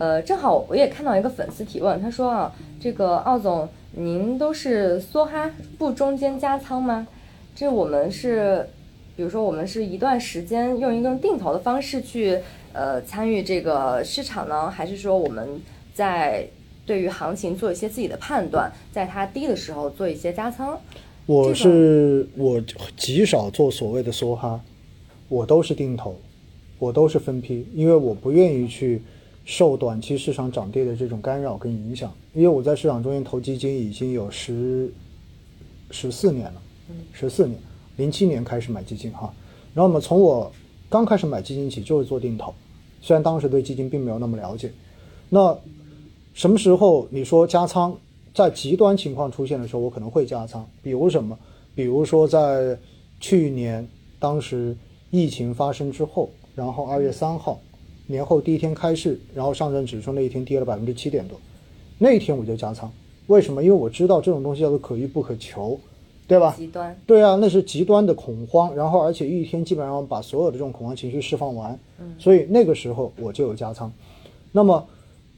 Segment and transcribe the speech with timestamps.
[0.00, 2.50] 呃，正好我也看到一个粉丝提问，他说啊，
[2.80, 7.06] 这个奥总，您都是梭哈不中间加仓吗？
[7.54, 8.66] 这我们是，
[9.14, 12.38] 比如说我们是一段时间用一个定投的方式去
[12.72, 15.60] 呃参与这个市场呢，还是说我们
[15.92, 16.48] 在
[16.86, 20.80] 对于行情做一些自己的判断，在它低的时候做一些加仓？
[21.26, 22.58] 我是我
[22.96, 24.58] 极少做所谓的梭哈，
[25.28, 26.16] 我都是定投，
[26.78, 29.02] 我都是分批，因为我不愿意去
[29.44, 32.12] 受短期市场涨跌的这种干扰跟影响。
[32.34, 34.92] 因为我在市场中间投基金已经有十
[35.90, 36.62] 十四年了，
[37.12, 37.58] 十四年，
[37.96, 39.32] 零七年开始买基金哈。
[39.74, 40.50] 然后我们，从我
[40.88, 42.54] 刚开始买基金起就是做定投，
[43.00, 44.72] 虽然当时对基金并没有那么了解。
[45.28, 45.56] 那
[46.34, 47.96] 什么时候你说加仓？
[48.32, 50.64] 在极端情况出现的时候，我可能会加仓。
[50.84, 51.36] 比如什么？
[51.74, 52.78] 比如说在
[53.18, 53.86] 去年
[54.20, 54.76] 当时
[55.10, 57.60] 疫情发生之后，然后二月三号
[58.10, 61.38] 年后第一天开市，然后上证指数那一天跌了百分之七点多，
[61.98, 62.92] 那一天我就加仓。
[63.28, 63.62] 为什么？
[63.62, 65.78] 因为我知道这种东西叫做可遇不可求，
[66.26, 66.54] 对吧？
[66.58, 66.94] 极端。
[67.06, 71.78] 对啊，那是极端的恐慌，然后而且一天基本上把所有的这种恐慌情绪释放完，
[72.18, 73.90] 所以那个时候我就有加仓。
[74.52, 74.86] 那么。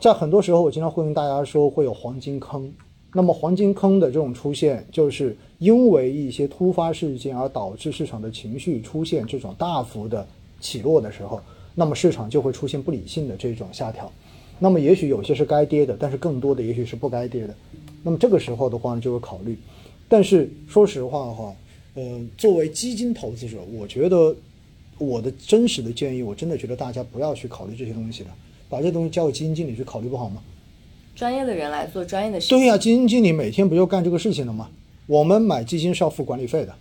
[0.00, 2.72] 在很多时候，我经常会跟大家说会有黄金坑。
[3.12, 10.24] 那么黄金坑的这种出现，就是因为一些突发事件而导致市场的情绪出现这种大幅的
[10.60, 11.40] 起落的时候，
[11.78, 14.12] 那么市场就会出现不理性的这种下调。
[14.58, 17.54] 那么也许有些是该跌的，但是更多的也许是不该跌的。
[18.02, 19.56] 那么这个时候的话呢，就会考虑。
[20.08, 21.54] 但是说实话的话，
[21.94, 24.34] 嗯，作为基金投资者，我觉得
[24.98, 28.30] 我的真实的建议，我真的觉得大家不要去考虑这些东西了。
[28.68, 30.42] 把这东西交给基金经理去考虑不好吗？
[31.14, 32.58] 专业的人来做专业的事情。
[32.58, 34.68] 对呀，基金经理每天不就干这个事情了吗？
[35.06, 36.74] 我们买基金是要付管理费的，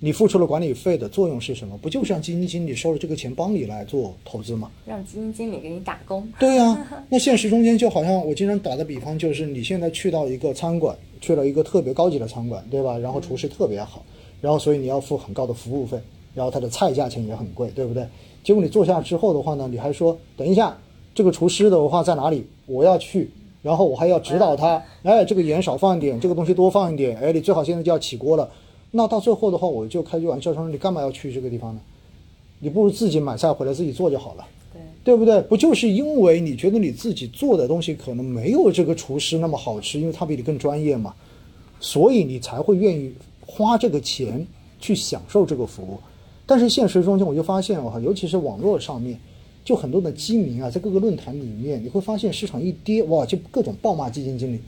[0.00, 1.76] 你付出了管理费的作用是什么？
[1.78, 4.70] 不就是让基金经理收了这个钱帮你来做投资吗？
[4.86, 6.26] 让基金经理给你打工。
[6.38, 12.96] 对呀， 那现实中间就好像我经常打的比方，就是你现在去到一个餐馆，去了一个特别高级的餐馆，对吧？
[12.98, 14.04] 然后厨师特别好，
[14.40, 15.98] 然后所以你要付很高的服务费，
[16.34, 18.06] 然后他的菜价钱也很贵，对不对？
[18.44, 20.76] 结果你坐下之后的话呢，你还说等一下。
[21.14, 22.46] 这个厨师的话在哪里？
[22.66, 23.28] 我要去，
[23.60, 24.80] 然后我还要指导他。
[25.02, 27.18] 哎，这个盐少放一点，这个东西多放一点。
[27.18, 28.48] 哎，你最好现在就要起锅了。
[28.90, 31.80] 那到最后的话，我就开句玩笑说，你干嘛要去这个地方呢？
[32.60, 35.40] 你不如自己买菜回来自己做就好了，对对不对？
[35.42, 41.14] 不就是因为你觉得你自己做的东西可能没有这个厨师那么好吃，因为他比你更专业嘛，
[41.80, 43.12] 所以你才会愿意
[43.46, 44.46] 花这个钱
[44.80, 45.98] 去享受这个服务。
[46.46, 49.18] 但是现实中间我就发现哈，尤其是网络上面。
[49.64, 54.58] 就很多的基民啊，在各个论坛里面，你会发现市场一跌，哇，就各种暴骂基金经理，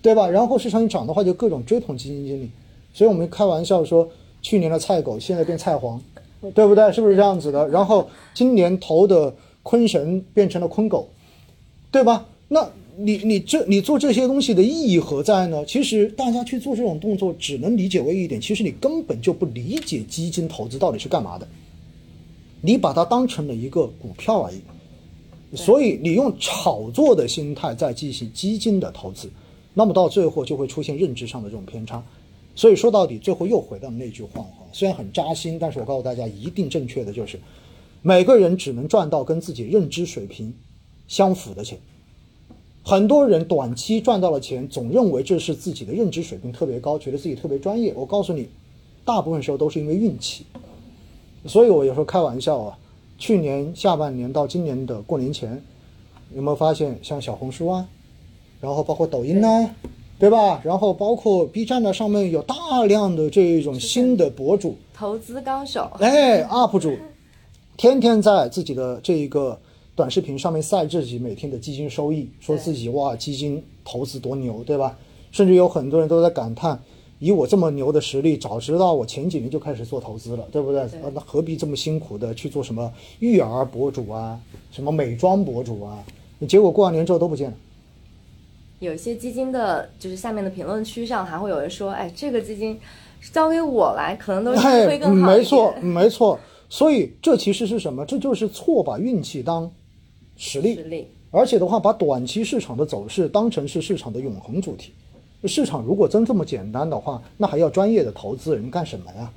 [0.00, 0.26] 对吧？
[0.26, 2.50] 然后市场一涨的话，就各种追捧基金经理。
[2.94, 4.08] 所以我们开玩笑说，
[4.40, 6.00] 去年的菜狗现在变菜黄，
[6.54, 6.90] 对不对？
[6.92, 7.68] 是不是这样子的？
[7.68, 11.08] 然后今年投的坤神变成了坤狗，
[11.90, 12.26] 对吧？
[12.48, 15.64] 那你你这你做这些东西的意义何在呢？
[15.66, 21.48] 其实大家去做这种动作，只能理解为一点，其实你根本就不理解基金投资到底是干嘛的。
[22.60, 24.60] 你把它当成了一个股票而已，
[25.56, 29.28] 所以你用炒作的心态在进行基金的投资，
[29.72, 32.02] 那么到最后就会出现认知上的这种偏差。
[32.56, 37.38] 所以说到底，最后又回到那句话哈，虽然很扎心，但是我告诉大家，一定正确的就是，
[38.02, 40.54] 每个人只能赚到跟自己认知水平
[41.08, 41.78] 相符的钱。
[42.84, 47.92] 很多人短期赚到了钱，总认为这是自己的认知水平特别高，觉得自己特别专业。
[47.96, 48.48] 我告诉你，
[49.04, 50.44] 大部分时候都是因为运气。
[51.46, 52.78] 所以我有时候开玩笑啊，
[53.18, 55.62] 去年下半年到今年的过年前，
[56.34, 57.88] 有没有发现像小红书啊，
[58.60, 59.70] 然后包括抖音呢，
[60.18, 60.60] 对吧？
[60.64, 66.96] 然后包括 B 站呢，上面有大量的这种新的博主，投资高手，哎，UP 主，
[67.76, 69.58] 天天在自己的这一个
[69.96, 74.96] 短视频上面晒自己每天的基金收益，说自己哇基金投资多牛，对吧？
[75.32, 76.80] 甚至有很多人都在感叹。
[77.18, 80.86] 以我这么牛的实力，早知道我前几年就开始做投资了，对不对？
[81.14, 84.38] 那何必这么辛苦的去做什么育儿博主啊，
[84.70, 86.04] 什么美妆博主啊？
[86.48, 87.56] 结果过完年之后都不见了。
[88.84, 92.78] 有一些基金的，就是下面的评论区上还会有人说：“哎，这个基金
[93.32, 96.38] 交给我来，可能都是会更好。”没错，没错。
[96.68, 98.04] 所以这其实是什么？
[98.06, 99.70] 这就是错把运气当
[100.36, 104.92] 实力，实力，而且的话，把短期市场的走势当成是市场的永恒主题。
[105.46, 109.30] 市场如果真这么简单的话，那还要专业的投资人干什么呀？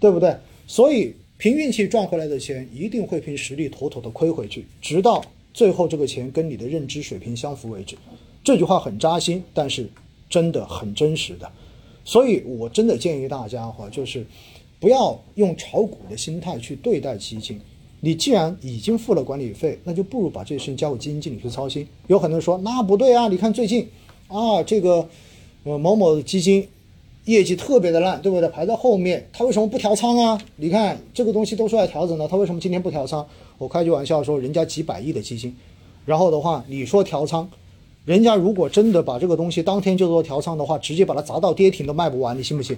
[0.00, 0.36] 对不对？
[0.66, 7.96] 所以凭运气赚回来的钱，一定会凭实力妥妥的亏回去，直到最后这个钱跟你的认知水平相符为止。
[8.44, 9.88] 这句话很扎心，但是
[10.28, 11.50] 真的很真实的。
[12.04, 14.26] 所以我真的建议大家哈，就是
[14.80, 17.60] 不要用炒股的心态去对待基金，
[18.00, 21.86] 你既然已经付了管理费，那就不如把这事情交给基金经理去操心。
[22.08, 23.88] 有很多人说那不对啊，你看最近
[24.26, 25.08] 啊这个
[25.62, 26.66] 呃某某基金
[27.26, 28.48] 业绩特别的烂，对不对？
[28.48, 30.36] 排在后面，他为什么不调仓啊？
[30.56, 33.24] 你看这个东西都出来调整了，他为什么今天不调仓？
[33.58, 35.54] 我开句玩笑说，人家几百亿的基金，
[36.04, 37.48] 然后的话你说调仓，
[38.04, 42.76] 人家如果真的把这个东西当天就做调仓的话，直接把它砸到跌停都卖不完，你信不信？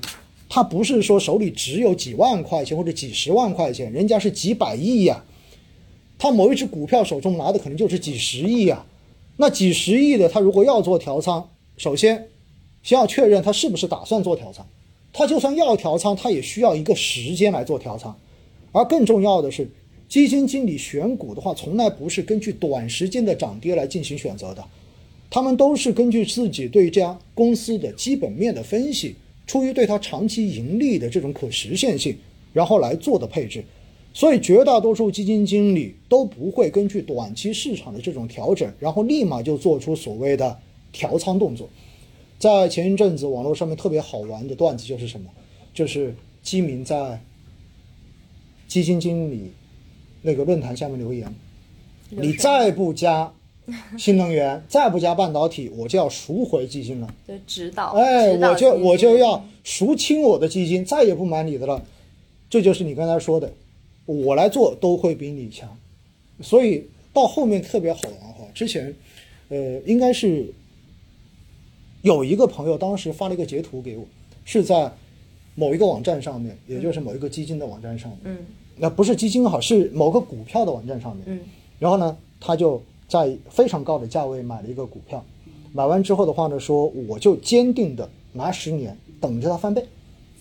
[0.49, 5.25] 他不是说手里只有几万块钱或者几十万块钱，人家是几百亿呀、
[6.19, 8.85] 他某一只股票手中拿的可能就是几十亿呀、
[9.39, 11.49] 那几十亿的，他如果要做调仓，
[11.79, 12.29] 首先
[12.83, 14.67] 先要确认他是不是打算做调仓。
[15.17, 18.15] 他就算要调仓，他也需要一个时间来做调仓。
[18.73, 19.71] 而更重要的是，
[20.09, 24.65] 基金经理选股的话，从来不是根据短时间的涨跌来进行选择的，
[25.31, 29.17] 他们都是根据自己对这家公司的基本面的分析，
[29.47, 32.17] 出于对它长期盈利的这种可实现性，
[32.53, 33.65] 然后来做的配置。
[34.13, 40.57] 所以绝大多数基金经理都不会根据短期市场的这种调整，然后立马就做出所谓的
[40.93, 41.69] 调仓动作。
[42.39, 45.29] 在前一阵子网络上面特别好玩的段子就是什么？
[45.73, 47.21] 就是基民在
[48.69, 49.51] 基金经理
[50.23, 51.35] 那个论坛下面留言
[52.11, 53.33] ：“你再不加
[53.99, 57.15] 新能源，再不加半导体，我就要赎回基金了。
[57.27, 61.85] 就指导，哎，我就我就要赎清我的基金，再也不买你的了。
[62.51, 63.53] 这就是你刚才说的，
[64.07, 65.77] 我来做都会比你强。
[66.41, 68.45] 所以到后面特别好玩哈。
[68.55, 68.95] 之前，
[69.49, 70.53] 呃，应该是
[72.03, 74.05] 有一个朋友当时发了一个截图给我，
[74.45, 74.93] 是在
[75.55, 78.21] 某一个网站上面，也就是某一个基金的网站上面。
[78.25, 78.39] 嗯
[78.77, 81.25] 那不是基金好，是某个股票的网站上面。
[81.29, 81.41] 嗯
[81.79, 85.25] 然后呢，他就在非常高的价位买了一个股票，
[85.73, 89.85] 买完之后的话呢，说我就坚定的拿十年，等着它翻倍，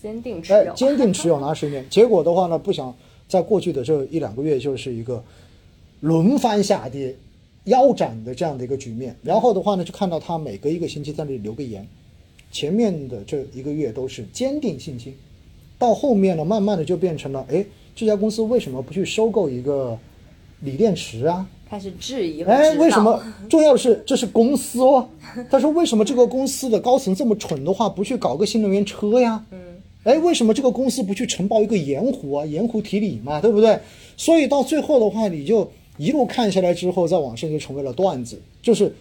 [0.02, 1.84] 坚定持哎有，，坚定持有拿十年。
[1.90, 2.94] 结果的话呢，不想
[3.28, 5.22] 在过去的这一两个月就是一个
[6.00, 7.14] 轮番下跌、
[7.64, 9.14] 腰斩的这样的一个局面。
[9.22, 11.86] 然后的话呢，就看到他每隔一个星期在那里留个言，
[12.50, 15.14] 前面的这一个月都是坚定信心，
[15.78, 17.64] 到后面呢，慢慢的就变成了，哎，
[17.94, 19.98] 这家公司为什么不去收购一个
[20.60, 21.48] 锂电池啊？
[21.74, 23.20] 开始质疑和哎，为什么？
[23.50, 25.08] 重要的是，这是公司哦。
[25.50, 29.44] 他说，为什么这个公司的高层这么蠢的话，不去搞个新能源车呀？
[29.50, 29.58] 嗯，
[30.04, 32.46] 哎，为什么这个公司不去承包一个盐湖啊？
[32.46, 33.76] 盐湖提锂嘛，对不对？
[34.16, 38.94] 所以到最后的话，你就一路看下来之后，在网上就成为了段子，就是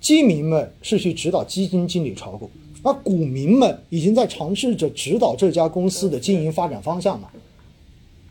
[0.00, 2.50] 基民们是去指导基金经理炒股，
[2.82, 7.30] 而股民们已经在尝试着指导这家公司的经营发展方向了。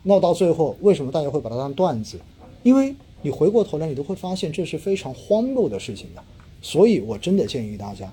[0.02, 2.18] 那到最后，为什么大家会把它当段子？
[2.62, 6.22] 因为你回过头来，你都会发现这是非常荒谬的事情的。
[6.60, 8.12] 所以我真的建议大家，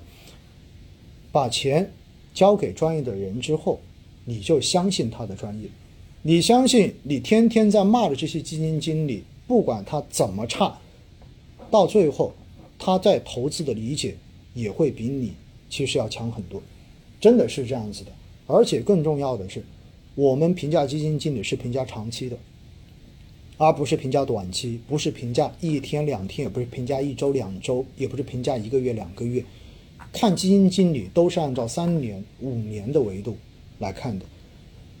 [1.30, 1.92] 把钱
[2.32, 3.80] 交给专业的人之后，
[4.24, 5.68] 你就相信他的专业，
[6.22, 10.78] 你相信你天天在骂的这些基金经理，不管他怎么差，
[11.70, 12.32] 到最后
[12.78, 14.16] 他在投资的理解
[14.54, 15.32] 也会比你
[15.68, 16.60] 其实要强很多，
[17.20, 18.12] 真的是这样子的。
[18.46, 19.64] 而且更重要的是，
[20.16, 22.36] 我们评价基金经理是评价长期的，
[23.62, 29.44] 而不是评价短期，不是评价一天两天，也不是评价一周两周，也不是评价一个月两个月。
[30.14, 33.36] 看基金经理都是按照三年、五年的维度
[33.78, 34.24] 来看的。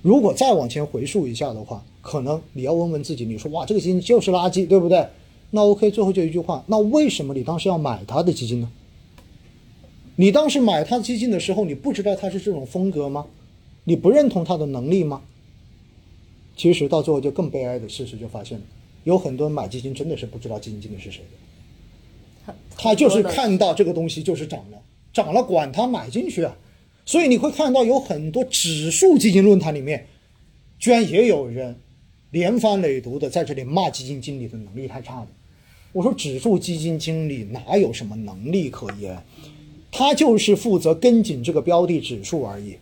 [0.02, 5.06] 如果再往前回溯一下的话，可能你要问问自己，你说哇，这个基金就是垃圾，对不对？
[5.52, 8.70] 那 OK，最后就一句话，那为什么你当时要买他的基金呢？
[10.16, 13.24] 你当时买他基金的时候，你不知道他是这种风格吗？
[13.84, 15.22] 你不认同他的能力吗？
[16.56, 18.64] 其实到最后就更悲哀的事实就发现了，
[19.04, 21.22] 有很多人买基金真的是不知道基金经理是谁
[22.46, 22.54] 的。
[22.76, 26.56] 他就是看到这个东西就是涨了，涨了管他买进去啊。
[27.06, 30.06] 所以你会看到有很多指数基金论坛里面，
[30.78, 31.76] 居然也有人
[32.30, 35.28] 连番累牍的在这里骂基金经理的能力太差了。
[35.92, 39.20] 我说指数基金经理哪有什么能力可言？
[39.90, 42.76] 他就是负责跟紧这个标的指数而已。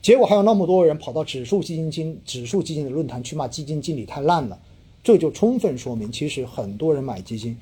[0.00, 4.58] 结果还有那么多人跑到指数基金经指数基金的论坛去骂基金经理太烂了，
[5.02, 7.56] 这就充分说明，其实很多人买基金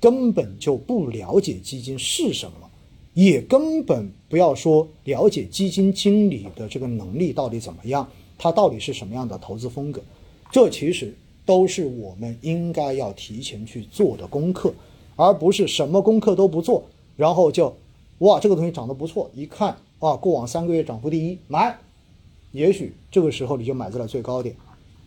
[0.00, 2.68] 根本就不了解基金是什么，
[3.14, 10.02] 也根本不要说了解基金经理的这个能力到底怎么样，他到底是什么样的投资风格，
[10.50, 11.14] 这其实
[11.46, 14.74] 都是我们应该要提前去做的功课，
[15.14, 16.84] 而不是什么功课都不做，
[17.16, 17.74] 然后就
[18.18, 21.78] 哇这个东西涨得不错，一看啊过往三个月涨幅第一买，
[22.52, 24.54] 也许这个时候你就买在了最高点。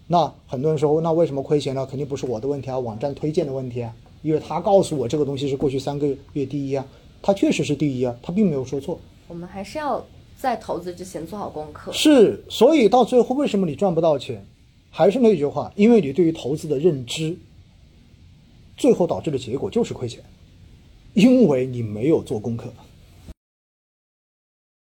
[0.08, 1.86] 那很多人说，那为什么亏钱呢？
[1.86, 6.84] 肯定不是我的问题啊，网站推荐的问题啊，因为他告诉我这个东西是过去三个月第一啊，
[7.22, 9.00] 他确实是第一啊，他并没有说错。
[9.27, 10.03] 我们还是要
[10.36, 11.91] 在投资之前做好功课。
[11.91, 14.43] 是，所以到最后为什么你赚不到钱？
[14.89, 17.38] 还是那句话，因为你对于投资的认知，
[18.75, 20.24] 最后导致的结果就是亏钱，
[21.13, 22.74] 因为你没有做功课。